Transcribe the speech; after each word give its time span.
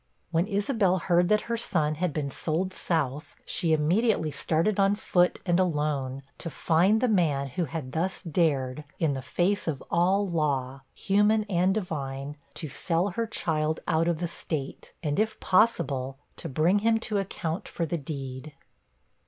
When 0.31 0.47
Isabel 0.47 0.97
heard 0.97 1.27
that 1.29 1.41
her 1.41 1.57
son 1.57 1.93
had 1.93 2.11
been 2.11 2.31
sold 2.31 2.73
South, 2.73 3.35
she 3.45 3.71
immediately 3.71 4.31
started 4.31 4.79
on 4.79 4.95
foot 4.95 5.39
and 5.45 5.59
alone, 5.59 6.23
to 6.39 6.49
find 6.49 6.99
the 7.01 7.07
man 7.07 7.49
who 7.49 7.65
had 7.65 7.91
thus 7.91 8.23
dared, 8.23 8.83
in 8.97 9.13
the 9.13 9.21
face 9.21 9.67
of 9.67 9.83
all 9.91 10.25
law, 10.27 10.81
human 10.95 11.43
and 11.43 11.71
divine, 11.75 12.35
to 12.55 12.67
sell 12.67 13.09
her 13.09 13.27
child 13.27 13.79
out 13.87 14.07
of 14.07 14.17
the 14.17 14.27
State; 14.27 14.91
and 15.03 15.19
if 15.19 15.39
possible, 15.39 16.17
to 16.37 16.49
bring 16.49 16.79
him 16.79 16.99
to 17.01 17.19
account 17.19 17.67
for 17.67 17.85
the 17.85 17.99
deed. 17.99 18.53